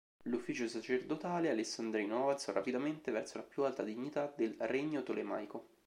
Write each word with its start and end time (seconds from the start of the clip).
L'ufficio 0.23 0.67
sacerdotale 0.67 1.51
alessandrino 1.51 2.23
avanzò 2.23 2.51
rapidamente 2.53 3.11
verso 3.11 3.37
la 3.37 3.43
più 3.43 3.61
alta 3.61 3.83
dignità 3.83 4.33
del 4.35 4.55
regno 4.57 5.03
tolemaico. 5.03 5.67